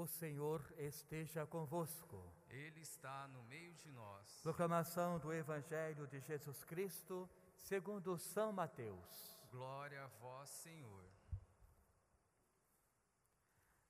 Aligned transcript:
O 0.00 0.06
Senhor 0.06 0.64
esteja 0.78 1.44
convosco. 1.44 2.24
Ele 2.48 2.80
está 2.80 3.28
no 3.28 3.42
meio 3.42 3.74
de 3.74 3.90
nós. 3.92 4.40
Proclamação 4.42 5.18
do 5.18 5.30
Evangelho 5.30 6.06
de 6.06 6.18
Jesus 6.20 6.64
Cristo, 6.64 7.28
segundo 7.54 8.16
São 8.16 8.50
Mateus. 8.50 9.38
Glória 9.50 10.02
a 10.02 10.06
vós, 10.06 10.48
Senhor. 10.48 11.04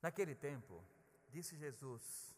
Naquele 0.02 0.34
tempo, 0.34 0.82
disse 1.28 1.56
Jesus: 1.56 2.36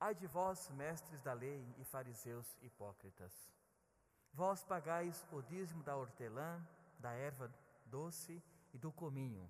Ai 0.00 0.16
de 0.16 0.26
vós, 0.26 0.68
mestres 0.70 1.22
da 1.22 1.34
lei 1.34 1.64
e 1.78 1.84
fariseus 1.84 2.58
hipócritas. 2.62 3.32
Vós 4.32 4.64
pagais 4.64 5.24
o 5.30 5.40
dízimo 5.40 5.84
da 5.84 5.96
hortelã, 5.96 6.60
da 6.98 7.12
erva 7.12 7.48
doce 7.86 8.42
e 8.74 8.76
do 8.76 8.90
cominho 8.90 9.48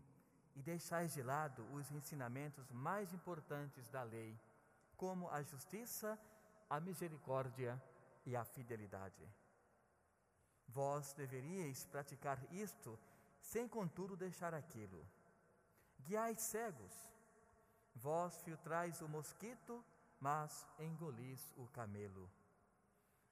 e 0.55 0.63
deixais 0.63 1.15
de 1.15 1.23
lado 1.23 1.63
os 1.73 1.91
ensinamentos 1.91 2.71
mais 2.71 3.13
importantes 3.13 3.89
da 3.89 4.03
lei, 4.03 4.39
como 4.97 5.29
a 5.31 5.43
justiça, 5.43 6.19
a 6.69 6.81
misericórdia 6.81 7.81
e 8.25 8.37
a 8.37 8.45
fidelidade. 8.45 9.29
Vós 10.69 11.13
deveríeis 11.15 11.85
praticar 11.87 12.39
isto, 12.53 12.99
sem 13.41 13.69
contudo 13.69 14.17
deixar 14.17 14.55
aquilo. 14.55 15.07
Guiais 16.01 16.41
cegos, 16.41 16.93
vós 17.95 18.41
filtrais 18.43 19.01
o 19.01 19.09
mosquito, 19.09 19.85
mas 20.21 20.67
engolis 20.79 21.53
o 21.57 21.67
camelo. 21.69 22.31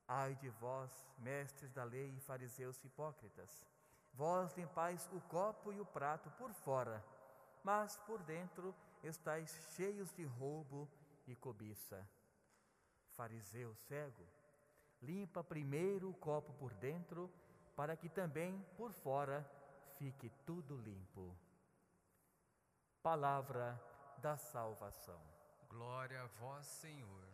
Ai 0.07 0.35
de 0.35 0.49
vós, 0.49 0.91
mestres 1.19 1.73
da 1.73 1.85
lei 1.85 2.11
e 2.17 2.21
fariseus 2.21 2.83
hipócritas, 2.85 3.65
Vós 4.15 4.55
limpais 4.57 5.09
o 5.13 5.21
copo 5.23 5.73
e 5.73 5.81
o 5.81 5.87
prato 5.87 6.31
por 6.33 6.53
fora, 6.53 7.03
mas 7.63 7.97
por 7.99 8.23
dentro 8.23 8.75
estáis 9.03 9.51
cheios 9.75 10.13
de 10.13 10.25
roubo 10.25 10.89
e 11.27 11.35
cobiça. 11.35 12.07
Fariseu 13.11 13.75
cego, 13.75 14.27
limpa 15.03 15.43
primeiro 15.43 16.11
o 16.11 16.15
copo 16.15 16.53
por 16.55 16.73
dentro, 16.75 17.31
para 17.77 17.97
que 17.97 18.09
também 18.09 18.61
por 18.77 18.93
fora 18.93 19.49
fique 19.97 20.31
tudo 20.45 20.77
limpo. 20.77 21.37
Palavra 23.03 23.81
da 24.19 24.37
salvação. 24.37 25.21
Glória 25.69 26.23
a 26.23 26.27
vós, 26.27 26.67
Senhor. 26.67 27.29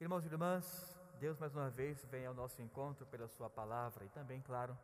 Irmãos 0.00 0.24
e 0.24 0.28
irmãs, 0.28 0.98
Deus 1.18 1.38
mais 1.38 1.54
uma 1.54 1.70
vez 1.70 2.04
vem 2.06 2.26
ao 2.26 2.34
nosso 2.34 2.60
encontro 2.60 3.06
pela 3.06 3.28
Sua 3.28 3.48
palavra 3.48 4.04
e 4.04 4.08
também, 4.08 4.40
claro, 4.40 4.78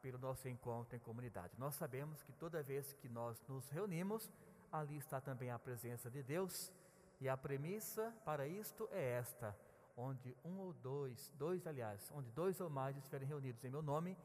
pelo 0.00 0.18
nosso 0.18 0.48
encontro 0.48 0.96
em 0.96 1.00
comunidade. 1.00 1.52
Nós 1.58 1.74
sabemos 1.74 2.22
que 2.22 2.32
toda 2.32 2.62
vez 2.62 2.92
que 2.94 3.08
nós 3.08 3.40
nos 3.48 3.68
reunimos, 3.70 4.30
ali 4.70 4.96
está 4.96 5.20
também 5.20 5.50
a 5.50 5.58
presença 5.58 6.10
de 6.10 6.22
Deus, 6.22 6.72
e 7.20 7.28
a 7.28 7.36
premissa 7.36 8.14
para 8.24 8.46
isto 8.46 8.88
é 8.92 9.18
esta: 9.18 9.56
onde 9.96 10.36
um 10.44 10.58
ou 10.58 10.72
dois, 10.72 11.32
dois 11.36 11.66
aliás, 11.66 12.10
onde 12.14 12.30
dois 12.30 12.60
ou 12.60 12.70
mais 12.70 12.96
estiverem 12.96 13.26
reunidos 13.26 13.64
em 13.64 13.70
meu 13.70 13.82
nome, 13.82 14.16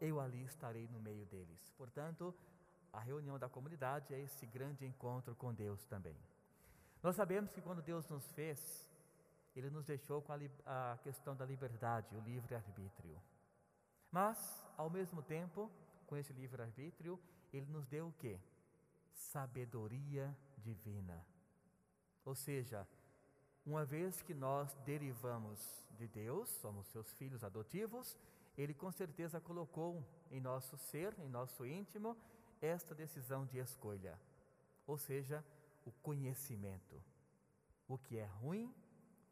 eu 0.00 0.20
ali 0.20 0.44
estarei 0.44 0.88
no 0.88 0.98
meio 1.00 1.24
deles. 1.26 1.72
Portanto, 1.76 2.34
a 2.92 2.98
reunião 2.98 3.38
da 3.38 3.48
comunidade 3.48 4.12
é 4.12 4.20
esse 4.20 4.46
grande 4.46 4.84
encontro 4.84 5.34
com 5.36 5.54
Deus 5.54 5.84
também. 5.84 6.16
Nós 7.02 7.16
sabemos 7.16 7.50
que 7.52 7.60
quando 7.60 7.80
Deus 7.82 8.08
nos 8.08 8.26
fez, 8.32 8.88
Ele 9.54 9.70
nos 9.70 9.86
deixou 9.86 10.20
com 10.20 10.32
a, 10.32 10.92
a 10.92 10.98
questão 10.98 11.36
da 11.36 11.44
liberdade, 11.44 12.14
o 12.16 12.20
livre-arbítrio. 12.20 13.16
Mas, 14.10 14.64
ao 14.76 14.90
mesmo 14.90 15.22
tempo, 15.22 15.70
com 16.06 16.16
esse 16.16 16.32
livre-arbítrio, 16.32 17.18
ele 17.52 17.66
nos 17.70 17.86
deu 17.86 18.08
o 18.08 18.12
que? 18.12 18.38
Sabedoria 19.12 20.36
divina. 20.58 21.24
Ou 22.24 22.34
seja, 22.34 22.86
uma 23.64 23.84
vez 23.84 24.20
que 24.22 24.34
nós 24.34 24.74
derivamos 24.84 25.60
de 25.98 26.08
Deus, 26.08 26.48
somos 26.48 26.86
seus 26.88 27.12
filhos 27.12 27.44
adotivos, 27.44 28.16
ele 28.56 28.74
com 28.74 28.90
certeza 28.90 29.40
colocou 29.40 30.04
em 30.30 30.40
nosso 30.40 30.76
ser, 30.76 31.16
em 31.20 31.28
nosso 31.28 31.64
íntimo, 31.64 32.16
esta 32.60 32.94
decisão 32.94 33.46
de 33.46 33.58
escolha. 33.58 34.18
Ou 34.86 34.98
seja, 34.98 35.44
o 35.84 35.92
conhecimento. 36.02 37.00
O 37.88 37.96
que 37.96 38.18
é 38.18 38.26
ruim, 38.26 38.74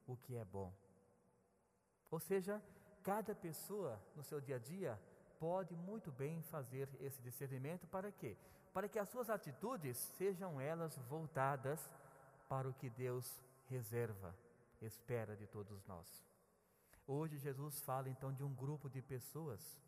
o 0.07 0.17
que 0.17 0.37
é 0.37 0.45
bom. 0.45 0.73
Ou 2.11 2.19
seja, 2.19 2.63
Cada 3.09 3.35
pessoa 3.35 3.99
no 4.15 4.23
seu 4.23 4.39
dia 4.39 4.57
a 4.57 4.59
dia 4.59 5.01
pode 5.41 5.75
muito 5.75 6.13
bem 6.13 6.43
fazer 6.43 6.87
esse 7.01 7.23
discernimento 7.23 7.87
para 7.87 8.13
quê? 8.13 8.37
Para 8.71 8.87
que 8.87 8.99
as 8.99 9.09
suas 9.09 9.31
atitudes 9.31 9.97
sejam 9.97 10.61
elas 10.61 10.95
voltadas 11.09 11.91
para 12.51 12.69
o 12.69 12.75
que 12.75 12.91
Deus 12.91 13.41
reserva, 13.67 14.37
espera 14.83 15.35
de 15.35 15.47
todos 15.47 15.87
nós. 15.87 16.23
Hoje 17.07 17.39
Jesus 17.39 17.81
fala 17.81 18.11
então 18.11 18.31
de 18.31 18.45
um 18.45 18.55
grupo 18.55 18.91
de 18.91 19.01
pessoas 19.01 19.81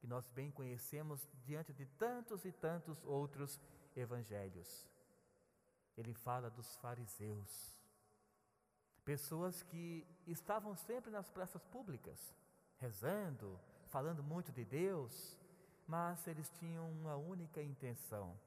que 0.00 0.06
nós 0.08 0.28
bem 0.30 0.50
conhecemos 0.50 1.24
diante 1.44 1.72
de 1.72 1.86
tantos 1.86 2.44
e 2.44 2.50
tantos 2.50 2.98
outros 3.04 3.60
evangelhos. 3.94 4.84
Ele 5.96 6.14
fala 6.14 6.50
dos 6.50 6.74
fariseus, 6.78 7.78
pessoas 9.04 9.62
que 9.62 10.04
estavam 10.26 10.74
sempre 10.74 11.12
nas 11.12 11.30
praças 11.30 11.62
públicas, 11.66 12.34
rezando, 12.78 13.58
falando 13.88 14.22
muito 14.22 14.52
de 14.52 14.64
Deus, 14.64 15.36
mas 15.86 16.26
eles 16.26 16.48
tinham 16.58 16.90
uma 16.90 17.16
única 17.16 17.62
intenção: 17.62 18.38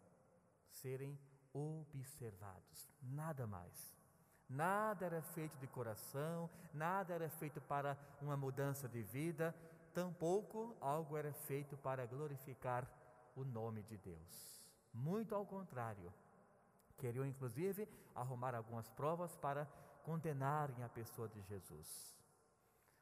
serem 0.69 1.17
observados, 1.53 2.89
nada 3.01 3.47
mais. 3.47 3.97
Nada 4.49 5.05
era 5.05 5.21
feito 5.21 5.55
de 5.59 5.67
coração, 5.67 6.49
nada 6.73 7.13
era 7.13 7.29
feito 7.29 7.61
para 7.61 7.95
uma 8.19 8.35
mudança 8.35 8.89
de 8.89 9.03
vida, 9.03 9.55
tampouco 9.93 10.75
algo 10.81 11.15
era 11.15 11.31
feito 11.31 11.77
para 11.77 12.05
glorificar 12.07 12.87
o 13.35 13.43
nome 13.43 13.83
de 13.83 13.95
Deus. 13.97 14.59
Muito 14.91 15.35
ao 15.35 15.45
contrário, 15.45 16.11
queriam 16.97 17.25
inclusive 17.25 17.87
arrumar 18.15 18.55
algumas 18.55 18.89
provas 18.89 19.35
para 19.35 19.67
condenarem 20.03 20.83
a 20.83 20.89
pessoa 20.89 21.27
de 21.29 21.41
Jesus. 21.41 22.17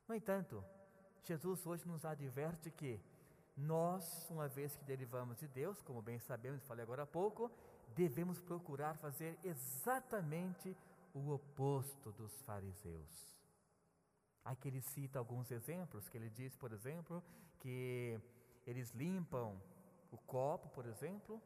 No 0.06 0.14
entanto, 0.16 0.64
Jesus 1.28 1.66
hoje 1.68 1.86
nos 1.86 2.06
adverte 2.06 2.72
que 2.72 3.02
nós, 3.56 4.30
uma 4.30 4.48
vez 4.48 4.76
que 4.78 4.86
derivamos 4.86 5.38
de 5.38 5.48
Deus, 5.48 5.82
como 5.82 6.02
bem 6.02 6.20
sabemos, 6.20 6.64
falei 6.64 6.84
agora 6.84 7.04
há 7.04 7.06
pouco, 7.06 7.52
devemos 7.94 8.40
procurar 8.40 8.96
fazer 8.96 9.38
exatamente 9.44 10.76
o 11.14 11.32
oposto 11.32 12.14
dos 12.14 12.42
fariseus. 12.44 13.36
Aqui 14.46 14.70
ele 14.70 14.80
cita 14.82 15.20
alguns 15.20 15.52
exemplos, 15.52 16.08
que 16.08 16.18
ele 16.18 16.30
diz, 16.30 16.56
por 16.56 16.72
exemplo, 16.72 17.22
que 17.60 18.18
eles 18.66 18.92
limpam 18.92 19.60
o 20.12 20.18
copo, 20.20 20.70
por 20.70 20.86
exemplo, 20.86 21.42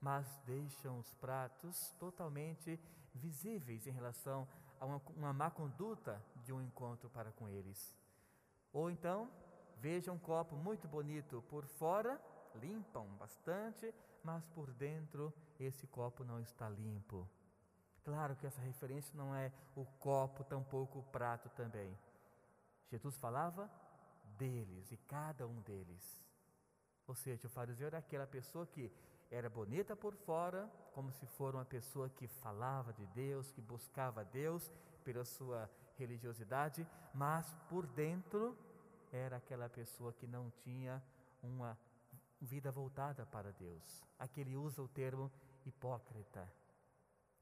mas 0.00 0.26
deixam 0.46 1.00
os 1.00 1.12
pratos 1.14 1.92
totalmente 1.98 2.78
visíveis 3.12 3.84
em 3.86 3.90
relação 3.90 4.46
a 4.78 4.86
uma, 4.86 5.02
uma 5.16 5.32
má 5.32 5.50
conduta 5.50 6.22
de 6.44 6.52
um 6.52 6.62
encontro 6.62 7.10
para 7.10 7.32
com 7.32 7.48
eles. 7.48 8.03
Ou 8.74 8.90
então, 8.90 9.30
veja 9.78 10.10
um 10.12 10.18
copo 10.18 10.56
muito 10.56 10.88
bonito 10.88 11.42
por 11.48 11.64
fora, 11.64 12.20
limpam 12.56 13.06
bastante, 13.16 13.94
mas 14.22 14.48
por 14.48 14.72
dentro 14.72 15.32
esse 15.60 15.86
copo 15.86 16.24
não 16.24 16.40
está 16.40 16.68
limpo. 16.68 17.26
Claro 18.02 18.34
que 18.34 18.46
essa 18.46 18.60
referência 18.60 19.16
não 19.16 19.32
é 19.32 19.52
o 19.76 19.86
copo, 19.98 20.42
tampouco 20.42 20.98
o 20.98 21.04
prato 21.04 21.48
também. 21.50 21.96
Jesus 22.90 23.16
falava 23.16 23.70
deles 24.36 24.90
e 24.90 24.96
cada 24.96 25.46
um 25.46 25.60
deles. 25.60 26.22
Ou 27.06 27.14
seja, 27.14 27.46
o 27.46 27.50
fariseu 27.50 27.86
era 27.86 27.98
aquela 27.98 28.26
pessoa 28.26 28.66
que 28.66 28.92
era 29.30 29.48
bonita 29.48 29.94
por 29.94 30.14
fora, 30.16 30.68
como 30.92 31.12
se 31.12 31.26
for 31.26 31.54
uma 31.54 31.64
pessoa 31.64 32.08
que 32.10 32.26
falava 32.26 32.92
de 32.92 33.06
Deus, 33.06 33.52
que 33.52 33.60
buscava 33.60 34.24
Deus 34.24 34.72
pela 35.04 35.24
sua 35.24 35.70
religiosidade, 35.96 36.86
mas 37.12 37.54
por 37.68 37.86
dentro 37.86 38.56
era 39.14 39.36
aquela 39.36 39.68
pessoa 39.68 40.12
que 40.12 40.26
não 40.26 40.50
tinha 40.50 41.00
uma 41.40 41.78
vida 42.40 42.72
voltada 42.72 43.24
para 43.24 43.52
Deus. 43.52 44.02
Aqui 44.18 44.40
ele 44.40 44.56
usa 44.56 44.82
o 44.82 44.88
termo 44.88 45.30
hipócrita. 45.64 46.50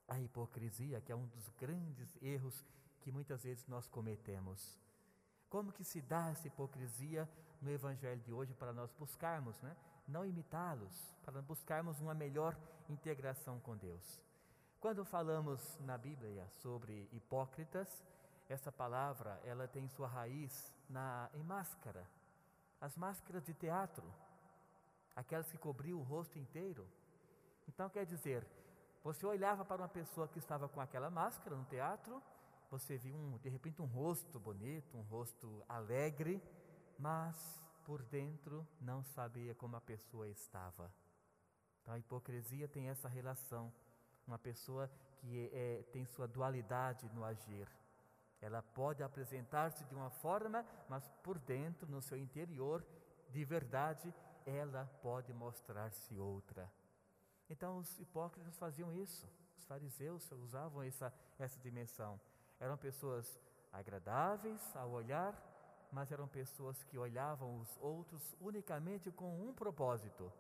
A 0.07 0.21
hipocrisia, 0.21 1.01
que 1.01 1.11
é 1.11 1.17
um 1.17 1.27
dos 1.27 1.49
grandes 1.51 2.17
erros 2.23 2.63
que 3.01 3.11
muitas 3.11 3.43
vezes 3.43 3.67
nós 3.67 3.89
cometemos. 3.89 4.79
Como 5.49 5.73
que 5.73 5.85
se 5.85 6.03
dá 6.03 6.29
essa 6.29 6.47
hipocrisia 6.47 7.29
no 7.61 7.71
evangelho 7.71 8.21
de 8.21 8.33
hoje 8.33 8.53
para 8.55 8.73
nós 8.73 8.93
buscarmos, 8.93 9.59
né? 9.63 9.75
Não 10.07 10.27
imitá-los, 10.27 11.15
para 11.25 11.41
buscarmos 11.41 12.01
uma 12.01 12.13
melhor 12.13 12.57
integração 12.89 13.61
com 13.61 13.77
Deus. 13.77 14.21
Quando 14.79 15.05
falamos 15.05 15.79
na 15.81 15.97
Bíblia 15.97 16.47
sobre 16.49 17.09
hipócritas, 17.13 18.05
essa 18.49 18.71
palavra, 18.71 19.41
ela 19.45 19.69
tem 19.69 19.89
sua 19.89 20.09
raiz 20.09 20.72
na 20.89 21.31
em 21.35 21.43
máscara. 21.43 22.07
As 22.81 22.97
máscaras 22.97 23.45
de 23.45 23.55
teatro, 23.55 24.05
aquelas 25.15 25.51
que 25.51 25.59
cobriam 25.59 25.99
o 25.99 26.03
rosto 26.03 26.39
inteiro. 26.39 26.87
Então 27.69 27.89
quer 27.89 28.05
dizer, 28.07 28.47
Você 29.05 29.27
olhava 29.27 29.65
para 29.65 29.83
uma 29.83 29.89
pessoa 29.89 30.29
que 30.29 30.39
estava 30.39 30.69
com 30.69 30.81
aquela 30.81 31.11
máscara 31.11 31.57
no 31.57 31.65
teatro, 31.65 32.23
você 32.71 32.97
viu 32.97 33.17
um, 33.17 33.37
de 33.39 33.49
repente 33.49 33.83
um 33.83 33.85
rosto 33.85 34.39
bonito, 34.39 34.97
um 34.97 35.03
rosto 35.03 35.65
alegre, 35.69 36.41
mas 36.97 37.37
por 37.85 38.01
dentro 38.05 38.67
não 38.81 39.03
sabia 39.03 39.57
como 39.57 39.75
a 39.75 39.81
pessoa 39.81 40.29
estava. 40.29 40.89
Então 41.81 41.95
a 41.95 41.99
hipocrisia 41.99 42.69
tem 42.69 42.89
essa 42.89 43.09
relação. 43.09 43.73
Uma 44.25 44.39
pessoa 44.39 44.89
que 45.17 45.51
é, 45.53 45.81
é 45.81 45.83
tem 45.93 46.07
sua 46.07 46.29
dualidade 46.29 47.11
no 47.13 47.25
agir. 47.25 47.69
Ela 48.43 48.61
pode 48.61 49.05
apresentar-se 49.05 49.85
de 49.85 49.95
uma 49.95 50.11
forma, 50.11 50.67
mas 50.89 51.09
por 51.23 51.39
dentro, 51.39 51.89
no 51.89 52.03
seu 52.03 52.19
interior, 52.19 52.85
de 53.31 53.45
verdade, 53.45 54.13
ela 54.45 54.85
pode 55.01 55.33
mostrar-se 55.33 56.19
outra. 56.19 56.69
Então 57.49 57.79
os 57.79 58.01
hipócritas 58.01 58.59
faziam 58.59 58.93
isso. 58.93 59.29
Os 59.57 59.65
fariseus 59.65 60.29
usavam 60.33 60.83
essa, 60.83 61.15
essa 61.39 61.61
dimensão. 61.61 62.21
Eram 62.59 62.77
pessoas 62.77 63.39
agradáveis 63.73 64.75
ao 64.75 64.91
olhar, 64.91 65.41
mas 65.93 66.11
eram 66.11 66.27
pessoas 66.27 66.83
que 66.83 66.99
olhavam 66.99 67.61
os 67.61 67.79
outros 67.81 68.35
unicamente 68.41 69.11
com 69.13 69.49
um 69.49 69.55
propósito. 69.55 70.33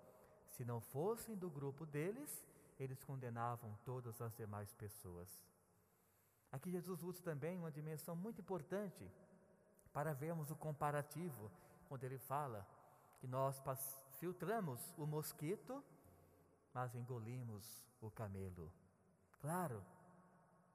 Se 0.50 0.64
não 0.64 0.80
fossem 0.80 1.36
do 1.36 1.48
grupo 1.48 1.86
deles, 1.86 2.44
eles 2.80 3.04
condenavam 3.04 3.78
todas 3.84 4.20
as 4.20 4.34
demais 4.34 4.72
pessoas. 4.74 5.28
Aqui 6.52 6.70
Jesus 6.70 7.02
usa 7.02 7.22
também 7.22 7.58
uma 7.58 7.72
dimensão 7.72 8.14
muito 8.14 8.40
importante 8.42 9.10
para 9.92 10.12
vermos 10.12 10.50
o 10.50 10.54
comparativo, 10.54 11.50
quando 11.88 12.04
ele 12.04 12.18
fala 12.18 12.66
que 13.18 13.26
nós 13.26 13.60
filtramos 14.18 14.92
o 14.98 15.06
mosquito, 15.06 15.82
mas 16.74 16.94
engolimos 16.94 17.84
o 18.00 18.10
camelo. 18.10 18.70
Claro, 19.40 19.82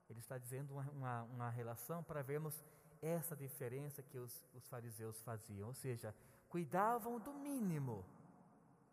ele 0.10 0.20
está 0.20 0.38
dizendo 0.38 0.74
uma, 0.74 0.84
uma, 0.92 1.24
uma 1.24 1.50
relação 1.50 2.04
para 2.04 2.22
vermos 2.22 2.64
essa 3.02 3.36
diferença 3.36 4.02
que 4.02 4.18
os, 4.18 4.44
os 4.56 4.68
fariseus 4.68 5.22
faziam, 5.22 5.68
ou 5.68 5.74
seja, 5.74 6.14
cuidavam 6.50 7.20
do 7.20 7.34
mínimo, 7.34 8.04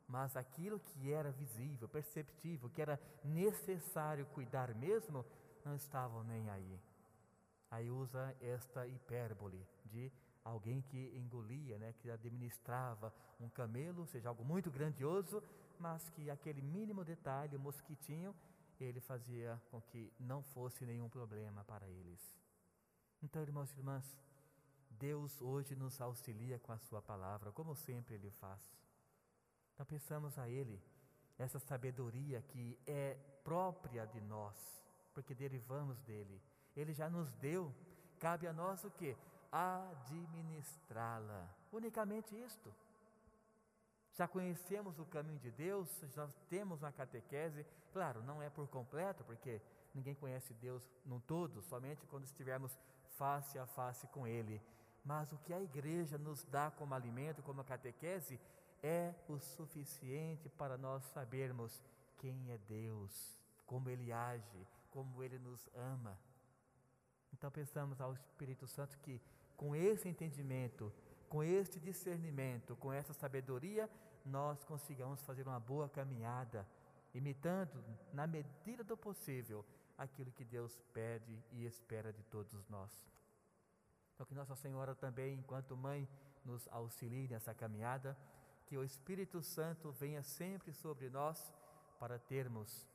mas 0.06 0.36
aquilo 0.36 0.78
que 0.78 1.12
era 1.12 1.30
visível, 1.30 1.88
perceptível, 1.88 2.68
que 2.68 2.82
era 2.82 3.00
necessário 3.24 4.26
cuidar 4.26 4.74
mesmo, 4.74 5.24
não 5.64 5.74
estavam 5.74 6.22
nem 6.24 6.48
aí. 6.50 6.80
Aí 7.70 7.90
usa 7.90 8.36
esta 8.40 8.86
hipérbole 8.86 9.66
de 9.86 10.12
alguém 10.44 10.82
que 10.82 11.12
engolia, 11.16 11.78
né, 11.78 11.94
que 11.98 12.10
administrava 12.10 13.12
um 13.40 13.48
camelo, 13.48 14.00
ou 14.00 14.06
seja, 14.06 14.28
algo 14.28 14.44
muito 14.44 14.70
grandioso, 14.70 15.42
mas 15.78 16.08
que 16.10 16.30
aquele 16.30 16.62
mínimo 16.62 17.04
detalhe, 17.04 17.56
o 17.56 17.60
mosquitinho, 17.60 18.34
ele 18.78 19.00
fazia 19.00 19.60
com 19.70 19.80
que 19.80 20.12
não 20.18 20.42
fosse 20.42 20.84
nenhum 20.84 21.08
problema 21.08 21.64
para 21.64 21.88
eles. 21.88 22.20
Então, 23.22 23.42
irmãos 23.42 23.72
e 23.72 23.78
irmãs, 23.78 24.16
Deus 24.90 25.40
hoje 25.40 25.74
nos 25.74 26.00
auxilia 26.00 26.58
com 26.58 26.72
a 26.72 26.78
Sua 26.78 27.00
palavra, 27.00 27.50
como 27.52 27.74
sempre 27.74 28.14
Ele 28.14 28.30
faz. 28.30 28.60
Então, 29.72 29.86
pensamos 29.86 30.38
a 30.38 30.48
Ele, 30.48 30.80
essa 31.38 31.58
sabedoria 31.58 32.42
que 32.42 32.78
é 32.86 33.14
própria 33.42 34.06
de 34.06 34.20
nós, 34.20 34.83
porque 35.14 35.34
derivamos 35.34 36.00
dele. 36.00 36.42
Ele 36.76 36.92
já 36.92 37.08
nos 37.08 37.32
deu, 37.34 37.72
cabe 38.18 38.46
a 38.46 38.52
nós 38.52 38.84
o 38.84 38.90
que? 38.90 39.16
Administrá-la. 39.50 41.48
Unicamente 41.72 42.36
isto. 42.36 42.74
Já 44.12 44.28
conhecemos 44.28 44.98
o 44.98 45.04
caminho 45.04 45.40
de 45.40 45.50
Deus, 45.50 45.88
já 46.14 46.28
temos 46.48 46.82
uma 46.82 46.92
catequese, 46.92 47.66
claro, 47.92 48.22
não 48.22 48.40
é 48.42 48.48
por 48.48 48.68
completo, 48.68 49.24
porque 49.24 49.60
ninguém 49.92 50.14
conhece 50.14 50.54
Deus 50.54 50.88
no 51.04 51.20
todo, 51.20 51.62
somente 51.62 52.06
quando 52.06 52.24
estivermos 52.24 52.78
face 53.16 53.58
a 53.58 53.66
face 53.66 54.06
com 54.08 54.26
Ele. 54.26 54.60
Mas 55.04 55.32
o 55.32 55.38
que 55.38 55.52
a 55.52 55.60
igreja 55.60 56.16
nos 56.16 56.44
dá 56.44 56.70
como 56.70 56.94
alimento, 56.94 57.42
como 57.42 57.64
catequese, 57.64 58.40
é 58.82 59.14
o 59.28 59.38
suficiente 59.38 60.48
para 60.48 60.76
nós 60.76 61.02
sabermos 61.06 61.82
quem 62.18 62.50
é 62.50 62.58
Deus, 62.58 63.38
como 63.66 63.88
Ele 63.88 64.12
age, 64.12 64.66
como 64.90 65.22
Ele 65.22 65.38
nos 65.38 65.68
ama. 65.74 66.18
Então 67.32 67.50
pensamos 67.50 68.00
ao 68.00 68.12
Espírito 68.14 68.66
Santo 68.66 68.98
que 68.98 69.20
com 69.56 69.74
esse 69.74 70.08
entendimento, 70.08 70.92
com 71.28 71.42
este 71.42 71.80
discernimento, 71.80 72.76
com 72.76 72.92
essa 72.92 73.12
sabedoria, 73.12 73.90
nós 74.24 74.64
consigamos 74.64 75.22
fazer 75.22 75.46
uma 75.46 75.60
boa 75.60 75.88
caminhada, 75.88 76.66
imitando, 77.12 77.84
na 78.12 78.26
medida 78.26 78.82
do 78.82 78.96
possível, 78.96 79.64
aquilo 79.96 80.32
que 80.32 80.44
Deus 80.44 80.80
pede 80.92 81.42
e 81.52 81.64
espera 81.64 82.12
de 82.12 82.22
todos 82.24 82.68
nós. 82.68 82.90
Então, 84.14 84.26
que 84.26 84.34
Nossa 84.34 84.54
Senhora 84.54 84.94
também, 84.94 85.34
enquanto 85.34 85.76
mãe, 85.76 86.08
nos 86.44 86.68
auxilie 86.68 87.28
nessa 87.28 87.54
caminhada, 87.54 88.16
que 88.66 88.76
o 88.76 88.84
Espírito 88.84 89.42
Santo 89.42 89.90
venha 89.92 90.22
sempre 90.22 90.72
sobre 90.72 91.10
nós 91.10 91.52
para 91.98 92.18
termos 92.18 92.86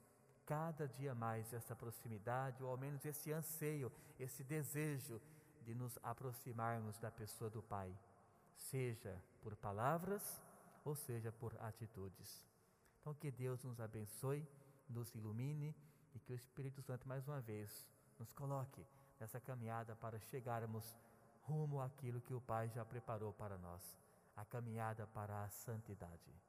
cada 0.49 0.87
dia 0.87 1.13
mais 1.13 1.53
essa 1.53 1.75
proximidade, 1.75 2.63
ou 2.63 2.71
ao 2.71 2.77
menos 2.77 3.05
esse 3.05 3.31
anseio, 3.31 3.91
esse 4.19 4.43
desejo 4.43 5.21
de 5.61 5.75
nos 5.75 5.95
aproximarmos 6.01 6.97
da 6.97 7.11
pessoa 7.11 7.51
do 7.51 7.61
Pai, 7.61 7.95
seja 8.55 9.15
por 9.43 9.55
palavras 9.55 10.41
ou 10.83 10.95
seja 10.95 11.31
por 11.31 11.55
atitudes. 11.61 12.43
Então, 12.99 13.13
que 13.13 13.29
Deus 13.29 13.63
nos 13.63 13.79
abençoe, 13.79 14.43
nos 14.89 15.13
ilumine 15.13 15.75
e 16.15 16.19
que 16.19 16.33
o 16.33 16.35
Espírito 16.35 16.81
Santo, 16.81 17.07
mais 17.07 17.27
uma 17.27 17.39
vez, 17.39 17.87
nos 18.17 18.33
coloque 18.33 18.83
nessa 19.19 19.39
caminhada 19.39 19.95
para 19.97 20.19
chegarmos 20.19 20.97
rumo 21.43 21.79
àquilo 21.79 22.21
que 22.21 22.33
o 22.33 22.41
Pai 22.41 22.69
já 22.69 22.83
preparou 22.83 23.33
para 23.33 23.55
nós 23.59 23.95
a 24.35 24.43
caminhada 24.45 25.05
para 25.05 25.43
a 25.43 25.49
santidade. 25.49 26.48